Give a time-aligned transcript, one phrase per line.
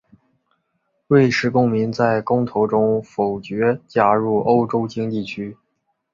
[1.05, 5.55] 瑞士公民在公投中否决加入欧洲经济区。